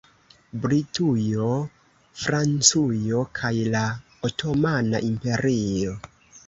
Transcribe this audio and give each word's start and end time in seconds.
Britujo, 0.61 1.49
Francujo 2.23 3.23
kaj 3.41 3.55
la 3.77 3.85
Otomana 4.31 5.09
Imperio. 5.15 5.99